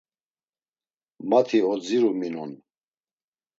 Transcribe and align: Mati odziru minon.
Mati 1.29 1.61
odziru 1.73 2.11
minon. 2.19 2.51